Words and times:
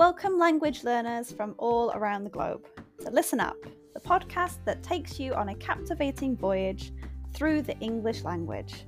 Welcome, 0.00 0.38
language 0.38 0.82
learners 0.82 1.30
from 1.30 1.54
all 1.58 1.90
around 1.90 2.24
the 2.24 2.30
globe. 2.30 2.66
So, 3.00 3.10
listen 3.10 3.38
up 3.38 3.58
the 3.92 4.00
podcast 4.00 4.56
that 4.64 4.82
takes 4.82 5.20
you 5.20 5.34
on 5.34 5.50
a 5.50 5.54
captivating 5.56 6.38
voyage 6.38 6.94
through 7.34 7.60
the 7.60 7.76
English 7.80 8.24
language. 8.24 8.86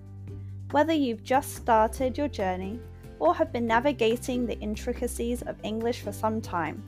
Whether 0.70 0.94
you've 0.94 1.22
just 1.22 1.54
started 1.54 2.16
your 2.16 2.28
journey 2.28 2.80
or 3.18 3.34
have 3.34 3.52
been 3.52 3.66
navigating 3.66 4.46
the 4.46 4.58
intricacies 4.60 5.42
of 5.42 5.62
English 5.64 6.00
for 6.00 6.12
some 6.12 6.40
time, 6.40 6.82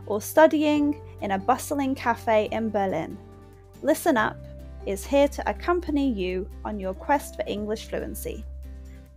or 0.06 0.20
studying 0.20 1.00
in 1.20 1.30
a 1.30 1.38
bustling 1.38 1.94
cafe 1.94 2.48
in 2.50 2.70
Berlin, 2.70 3.16
listen 3.82 4.16
up 4.16 4.36
is 4.86 5.04
here 5.04 5.28
to 5.28 5.48
accompany 5.48 6.10
you 6.12 6.48
on 6.64 6.80
your 6.80 6.94
quest 6.94 7.36
for 7.36 7.44
English 7.46 7.86
fluency. 7.86 8.44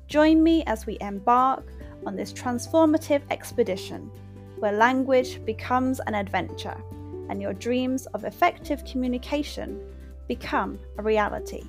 Join 0.08 0.44
me 0.44 0.64
as 0.66 0.86
we 0.86 0.98
embark 1.02 1.66
on 2.06 2.16
this 2.16 2.34
transformative 2.34 3.22
expedition 3.32 4.12
where 4.60 4.74
language 4.74 5.44
becomes 5.46 6.00
an 6.02 6.16
adventure 6.16 6.82
and 7.30 7.42
your 7.42 7.54
dreams 7.54 8.06
of 8.08 8.26
effective 8.26 8.84
communication 8.86 9.80
become 10.28 10.80
a 10.98 11.04
reality. 11.04 11.64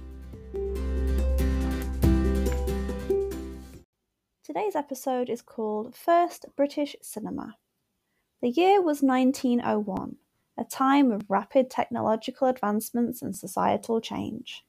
Today's 4.44 4.76
episode 4.76 5.30
is 5.30 5.42
called 5.42 5.96
First 5.96 6.46
British 6.56 6.94
Cinema. 7.00 7.56
The 8.42 8.50
year 8.50 8.82
was 8.82 9.02
1901 9.02 10.16
a 10.56 10.64
time 10.64 11.10
of 11.10 11.28
rapid 11.28 11.70
technological 11.70 12.48
advancements 12.48 13.22
and 13.22 13.34
societal 13.36 14.00
change. 14.00 14.64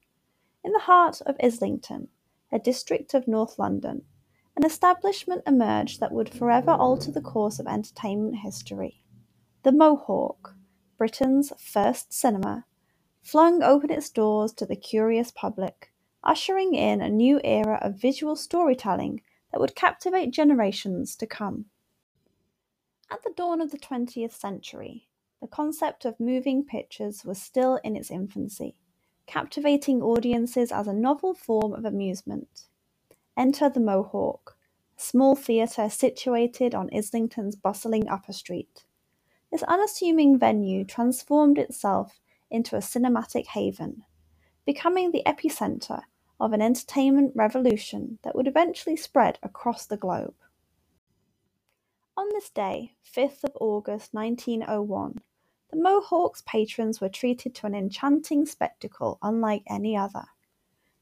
In 0.64 0.72
the 0.72 0.80
heart 0.80 1.22
of 1.22 1.36
Islington, 1.44 2.08
a 2.52 2.60
district 2.60 3.14
of 3.14 3.28
North 3.28 3.60
London, 3.60 4.04
an 4.56 4.66
establishment 4.66 5.44
emerged 5.46 6.00
that 6.00 6.12
would 6.12 6.30
forever 6.30 6.72
alter 6.72 7.12
the 7.12 7.22
course 7.22 7.60
of 7.60 7.68
entertainment 7.68 8.38
history. 8.38 9.04
The 9.64 9.72
Mohawk, 9.72 10.56
Britain's 10.98 11.52
first 11.60 12.14
cinema, 12.14 12.66
flung 13.22 13.62
open 13.62 13.92
its 13.92 14.10
doors 14.10 14.54
to 14.54 14.66
the 14.66 14.76
curious 14.76 15.32
public, 15.32 15.92
ushering 16.24 16.74
in 16.74 17.02
a 17.02 17.10
new 17.10 17.42
era 17.44 17.80
of 17.82 18.00
visual 18.00 18.36
storytelling 18.36 19.22
that 19.52 19.60
would 19.60 19.76
captivate 19.76 20.32
generations 20.32 21.16
to 21.18 21.28
come. 21.28 21.66
At 23.12 23.24
the 23.24 23.34
dawn 23.36 23.62
of 23.62 23.72
the 23.72 23.78
20th 23.78 24.34
century, 24.34 25.08
the 25.46 25.50
concept 25.56 26.06
of 26.06 26.20
moving 26.20 26.64
pictures 26.66 27.24
was 27.24 27.40
still 27.40 27.80
in 27.84 27.96
its 27.96 28.10
infancy, 28.10 28.74
captivating 29.28 30.02
audiences 30.02 30.72
as 30.72 30.88
a 30.88 30.94
novel 30.94 31.36
form 31.36 31.72
of 31.72 31.86
amusement. 31.86 32.64
Enter 33.38 33.70
the 33.70 33.80
Mohawk, 33.80 34.58
a 34.98 35.02
small 35.04 35.36
theatre 35.36 35.88
situated 35.88 36.74
on 36.74 36.90
Islington's 36.92 37.56
bustling 37.56 38.10
upper 38.10 38.34
street. 38.34 38.86
This 39.52 39.62
unassuming 39.62 40.40
venue 40.40 40.84
transformed 40.84 41.60
itself 41.60 42.20
into 42.50 42.76
a 42.76 42.80
cinematic 42.80 43.46
haven, 43.50 44.02
becoming 44.66 45.12
the 45.12 45.22
epicentre 45.28 46.02
of 46.40 46.54
an 46.54 46.62
entertainment 46.64 47.34
revolution 47.36 48.18
that 48.24 48.36
would 48.36 48.48
eventually 48.48 48.96
spread 48.96 49.38
across 49.44 49.86
the 49.86 49.96
globe. 49.96 50.34
On 52.18 52.28
this 52.30 52.50
day, 52.50 52.96
5th 53.16 53.44
of 53.44 53.52
August 53.62 54.12
1901, 54.12 55.22
the 55.76 55.82
Mohawk's 55.82 56.42
patrons 56.46 57.02
were 57.02 57.10
treated 57.10 57.54
to 57.56 57.66
an 57.66 57.76
enchanting 57.76 58.46
spectacle 58.46 59.18
unlike 59.22 59.64
any 59.68 59.98
other. 59.98 60.24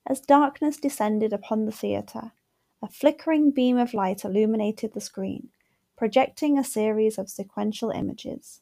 As 0.03 0.19
darkness 0.19 0.77
descended 0.77 1.31
upon 1.31 1.65
the 1.65 1.71
theatre, 1.71 2.31
a 2.81 2.87
flickering 2.87 3.51
beam 3.51 3.77
of 3.77 3.93
light 3.93 4.25
illuminated 4.25 4.93
the 4.93 4.99
screen, 4.99 5.49
projecting 5.95 6.57
a 6.57 6.63
series 6.63 7.19
of 7.19 7.29
sequential 7.29 7.91
images. 7.91 8.61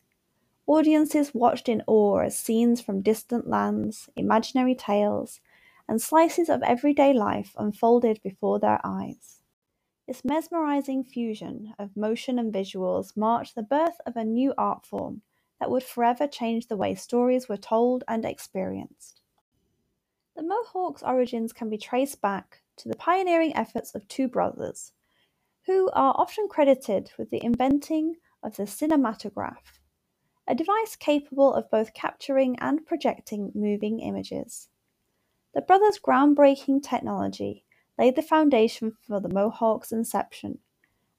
Audiences 0.68 1.34
watched 1.34 1.70
in 1.70 1.82
awe 1.88 2.18
as 2.18 2.38
scenes 2.38 2.82
from 2.82 3.02
distant 3.02 3.48
lands, 3.48 4.10
imaginary 4.18 4.76
tales, 4.76 5.40
and 5.88 6.02
slices 6.02 6.50
of 6.50 6.62
everyday 6.62 7.14
life 7.14 7.56
unfolded 7.58 8.22
before 8.22 8.60
their 8.60 8.82
eyes. 8.84 9.40
This 10.10 10.26
mesmerizing 10.26 11.06
fusion 11.06 11.74
of 11.80 11.96
motion 11.96 12.38
and 12.38 12.54
visuals 12.54 13.16
marked 13.16 13.56
the 13.56 13.64
birth 13.64 14.02
of 14.06 14.18
a 14.18 14.26
new 14.26 14.54
art 14.58 14.86
form 14.86 15.22
that 15.62 15.70
would 15.70 15.84
forever 15.84 16.26
change 16.26 16.68
the 16.68 16.76
way 16.76 16.96
stories 16.96 17.48
were 17.48 17.56
told 17.56 18.04
and 18.08 18.26
experienced. 18.26 19.22
The 20.36 20.42
Mohawk's 20.42 21.04
origins 21.04 21.54
can 21.54 21.70
be 21.70 21.78
traced 21.78 22.20
back 22.20 22.64
to 22.78 22.90
the 22.90 22.96
pioneering 22.96 23.56
efforts 23.56 23.94
of 23.94 24.08
two 24.08 24.28
brothers, 24.28 24.92
who 25.68 25.92
are 25.92 26.16
often 26.18 26.48
credited 26.48 27.12
with 27.16 27.30
the 27.30 27.44
inventing 27.44 28.16
of 28.42 28.56
the 28.56 28.64
cinematograph, 28.64 29.78
a 30.48 30.56
device 30.56 30.96
capable 30.96 31.54
of 31.54 31.70
both 31.70 31.94
capturing 31.94 32.58
and 32.58 32.88
projecting 32.88 33.52
moving 33.54 34.00
images. 34.00 34.68
The 35.54 35.62
brothers' 35.62 36.00
groundbreaking 36.00 36.82
technology 36.82 37.66
laid 38.00 38.16
the 38.16 38.24
foundation 38.24 38.94
for 39.06 39.20
the 39.20 39.30
Mohawk's 39.30 39.92
inception, 39.92 40.58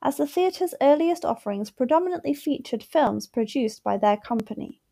as 0.03 0.17
the 0.17 0.27
theatre's 0.27 0.75
earliest 0.81 1.25
offerings 1.25 1.71
predominantly 1.71 2.35
featured 2.35 2.83
films 2.83 3.27
produced 3.27 3.85
by 3.85 3.97
their 3.97 4.17
company. 4.17 4.83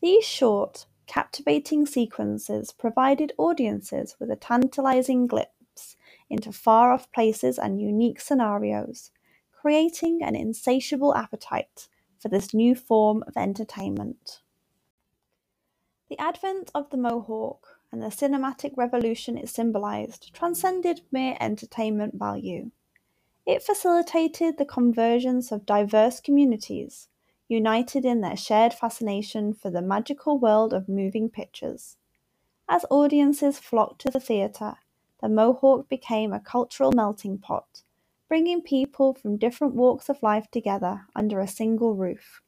These 0.00 0.24
short, 0.24 0.86
captivating 1.06 1.84
sequences 1.84 2.72
provided 2.72 3.32
audiences 3.36 4.16
with 4.18 4.30
a 4.30 4.36
tantalizing 4.36 5.26
glimpse 5.26 5.96
into 6.30 6.50
far 6.50 6.92
off 6.92 7.12
places 7.12 7.58
and 7.58 7.80
unique 7.80 8.20
scenarios, 8.20 9.10
creating 9.52 10.22
an 10.22 10.34
insatiable 10.34 11.14
appetite 11.14 11.88
for 12.18 12.28
this 12.28 12.54
new 12.54 12.74
form 12.74 13.22
of 13.26 13.36
entertainment. 13.36 14.40
The 16.08 16.18
advent 16.18 16.70
of 16.74 16.90
the 16.90 16.96
Mohawk 16.96 17.80
and 17.90 18.02
the 18.02 18.06
cinematic 18.06 18.72
revolution 18.76 19.36
it 19.36 19.48
symbolized 19.48 20.32
transcended 20.32 21.02
mere 21.10 21.36
entertainment 21.40 22.14
value. 22.14 22.70
It 23.44 23.62
facilitated 23.62 24.56
the 24.56 24.64
convergence 24.64 25.50
of 25.50 25.66
diverse 25.66 26.20
communities, 26.20 27.08
united 27.48 28.04
in 28.04 28.20
their 28.20 28.36
shared 28.36 28.72
fascination 28.72 29.52
for 29.52 29.68
the 29.68 29.82
magical 29.82 30.38
world 30.38 30.72
of 30.72 30.88
moving 30.88 31.28
pictures. 31.28 31.96
As 32.68 32.86
audiences 32.88 33.58
flocked 33.58 34.00
to 34.02 34.10
the 34.10 34.20
theatre, 34.20 34.76
the 35.20 35.28
Mohawk 35.28 35.88
became 35.88 36.32
a 36.32 36.40
cultural 36.40 36.92
melting 36.92 37.38
pot, 37.38 37.82
bringing 38.28 38.62
people 38.62 39.12
from 39.12 39.36
different 39.36 39.74
walks 39.74 40.08
of 40.08 40.22
life 40.22 40.50
together 40.50 41.06
under 41.14 41.40
a 41.40 41.48
single 41.48 41.94
roof. 41.94 42.42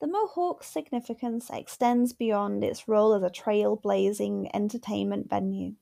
The 0.00 0.08
Mohawk's 0.08 0.66
significance 0.66 1.50
extends 1.50 2.12
beyond 2.12 2.62
its 2.62 2.86
role 2.86 3.14
as 3.14 3.22
a 3.22 3.30
trailblazing 3.30 4.50
entertainment 4.52 5.30
venue. 5.30 5.74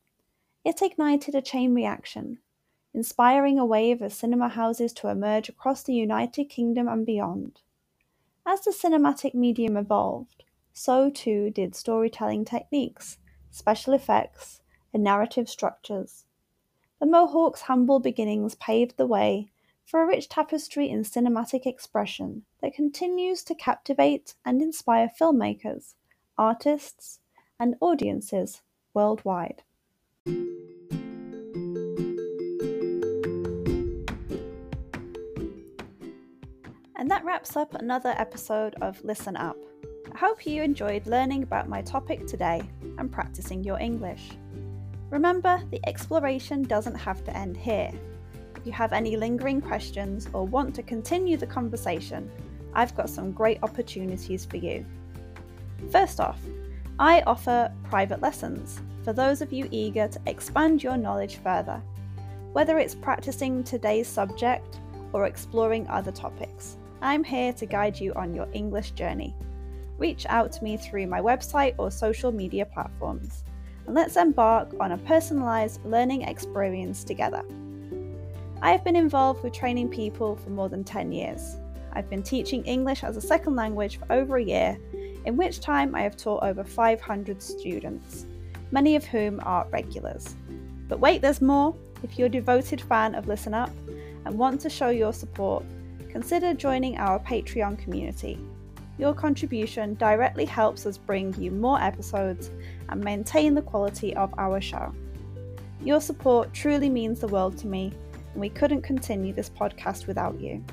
It 0.65 0.83
ignited 0.83 1.35
a 1.35 1.43
chain 1.43 1.75
reaction, 1.75 2.39
inspiring 2.97 3.59
a 3.59 3.67
wave 3.67 4.01
of 4.01 4.11
cinema 4.11 4.49
houses 4.49 4.91
to 4.95 5.09
emerge 5.09 5.51
across 5.51 5.83
the 5.83 5.93
United 5.93 6.47
Kingdom 6.47 6.89
and 6.89 7.05
beyond. 7.05 7.61
As 8.47 8.63
the 8.63 8.71
cinematic 8.71 9.35
medium 9.35 9.77
evolved, 9.77 10.45
so 10.73 11.11
too 11.11 11.51
did 11.51 11.75
storytelling 11.75 12.47
techniques, 12.47 13.19
special 13.51 13.93
effects, 13.93 14.63
and 14.95 15.05
narrative 15.05 15.47
structures. 15.47 16.25
The 16.99 17.05
Mohawk's 17.05 17.63
humble 17.63 18.01
beginnings 18.01 18.55
paved 18.55 18.97
the 18.97 19.07
way 19.07 19.51
for 19.85 20.03
a 20.03 20.07
rich 20.07 20.31
tapestry 20.31 20.89
in 20.89 21.03
cinematic 21.03 21.67
expression 21.67 22.47
that 22.63 22.73
continues 22.73 23.45
to 23.45 23.55
captivate 23.55 24.35
and 24.43 24.63
inspire 24.63 25.11
filmmakers, 25.21 25.93
artists, 26.39 27.21
and 27.61 27.75
audiences 27.83 28.63
worldwide. 28.95 29.63
And 36.99 37.11
that 37.11 37.27
wraps 37.27 37.57
up 37.57 37.75
another 37.75 38.15
episode 38.17 38.75
of 38.81 39.05
Listen 39.05 39.37
Up. 39.37 39.59
I 40.15 40.19
hope 40.19 40.47
you 40.47 40.63
enjoyed 40.63 41.07
learning 41.07 41.43
about 41.43 41.69
my 41.69 41.83
topic 41.83 42.27
today 42.27 42.63
and 42.97 43.13
practicing 43.13 43.63
your 43.63 43.79
English. 43.79 44.31
Remember, 45.11 45.63
the 45.71 45.81
exploration 45.87 46.63
doesn't 46.63 46.95
have 46.95 47.23
to 47.25 47.37
end 47.37 47.57
here 47.57 47.93
If 48.57 48.67
you 48.67 48.73
have 48.73 48.95
any 48.95 49.15
lingering 49.17 49.61
questions 49.61 50.27
or 50.33 50.47
want 50.47 50.75
to 50.75 50.83
continue 50.83 51.37
the 51.37 51.47
conversation, 51.47 52.31
I've 52.73 52.97
got 52.97 53.11
some 53.11 53.31
great 53.31 53.59
opportunities 53.63 54.47
for 54.47 54.57
you. 54.57 54.85
First 55.93 56.19
off, 56.19 56.41
I 56.99 57.21
offer 57.27 57.71
private 57.85 58.23
lessons 58.23 58.81
for 59.05 59.13
those 59.13 59.43
of 59.43 59.53
you 59.53 59.69
eager 59.71 60.09
to 60.09 60.21
expand 60.27 60.83
your 60.83 60.97
knowledge 60.97 61.37
further, 61.37 61.81
whether 62.53 62.79
it's 62.79 62.95
practicing 62.95 63.63
today's 63.63 64.09
subject 64.09 64.81
or 65.13 65.27
exploring 65.27 65.87
other 65.89 66.11
topics. 66.11 66.79
I'm 67.03 67.25
here 67.25 67.53
to 67.55 67.67
guide 67.67 68.01
you 68.01 68.13
on 68.15 68.35
your 68.35 68.49
English 68.53 68.93
journey. 68.93 69.35
Reach 69.99 70.27
out 70.29 70.53
to 70.53 70.65
me 70.65 70.77
through 70.77 71.07
my 71.07 71.21
website 71.21 71.75
or 71.79 71.91
social 71.91 72.33
media 72.33 72.65
platforms, 72.65 73.45
and 73.87 73.95
let's 73.95 74.17
embark 74.17 74.75
on 74.81 74.93
a 74.93 74.99
personalised 74.99 75.85
learning 75.85 76.23
experience 76.23 77.05
together. 77.05 77.43
I 78.63 78.73
have 78.73 78.83
been 78.83 78.97
involved 78.97 79.43
with 79.43 79.53
training 79.53 79.91
people 79.91 80.37
for 80.37 80.51
more 80.51 80.69
than 80.71 80.85
10 80.85 81.13
years. 81.13 81.57
I've 81.93 82.09
been 82.09 82.23
teaching 82.23 82.65
English 82.65 83.05
as 83.05 83.17
a 83.17 83.21
second 83.21 83.57
language 83.57 83.99
for 83.99 84.11
over 84.11 84.37
a 84.37 84.45
year, 84.45 84.79
in 85.27 85.37
which 85.37 85.61
time 85.61 85.95
I 85.95 86.03
have 86.03 86.17
taught 86.17 86.43
over 86.43 86.65
500 86.65 87.43
students, 87.43 88.27
many 88.71 88.97
of 88.97 89.05
whom 89.05 89.41
are 89.45 89.67
regulars. 89.71 90.35
But 90.89 91.01
wait, 91.01 91.21
there's 91.21 91.43
more! 91.43 91.75
If 92.03 92.19
you're 92.19 92.27
a 92.27 92.31
devoted 92.31 92.81
fan 92.81 93.15
of 93.15 93.27
Listen 93.27 93.55
Up 93.55 93.71
and 94.25 94.39
want 94.39 94.61
to 94.63 94.71
show 94.71 94.89
your 94.89 95.13
support, 95.13 95.65
consider 96.17 96.55
joining 96.55 96.97
our 96.97 97.19
Patreon 97.19 97.79
community. 97.79 98.39
Your 98.97 99.13
contribution 99.13 99.93
directly 99.97 100.47
helps 100.47 100.87
us 100.87 100.97
bring 100.97 101.35
you 101.35 101.51
more 101.51 101.79
episodes 101.79 102.51
and 102.89 103.05
maintain 103.05 103.55
the 103.55 103.61
quality 103.61 104.17
of 104.17 104.33
our 104.39 104.59
show. 104.59 104.95
Your 105.83 106.01
support 106.01 106.55
truly 106.55 106.89
means 106.89 107.21
the 107.21 107.29
world 107.29 107.59
to 107.59 107.67
me 107.67 107.93
and 108.33 108.41
we 108.41 108.49
couldn't 108.49 108.81
continue 108.81 109.35
this 109.35 109.51
podcast 109.51 110.07
without 110.07 110.41
you. 110.41 110.65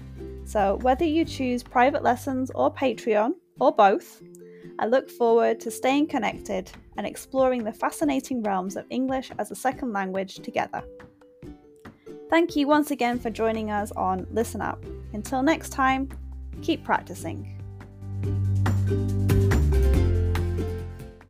So, 0.46 0.78
whether 0.78 1.04
you 1.04 1.26
choose 1.26 1.62
private 1.62 2.04
lessons 2.04 2.50
or 2.56 2.74
Patreon, 2.74 3.34
or 3.60 3.74
both, 3.74 4.24
I 4.80 4.86
look 4.86 5.10
forward 5.10 5.60
to 5.60 5.72
staying 5.72 6.08
connected 6.08 6.72
and 6.96 7.06
exploring 7.06 7.66
the 7.66 7.74
fascinating 7.74 8.44
realms 8.44 8.78
of 8.78 8.86
English 8.90 9.30
as 9.40 9.52
a 9.52 9.56
second 9.56 9.92
language 9.92 10.36
together. 10.36 10.82
Thank 12.30 12.56
you 12.56 12.66
once 12.66 12.92
again 12.92 13.20
for 13.20 13.30
joining 13.30 13.72
us 13.72 13.92
on 13.92 14.26
Listen 14.32 14.62
Up. 14.62 14.82
Until 15.14 15.44
next 15.44 15.70
time, 15.70 16.10
keep 16.62 16.84
practicing. 16.84 17.60